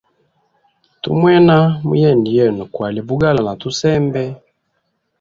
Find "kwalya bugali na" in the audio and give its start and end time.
2.73-3.53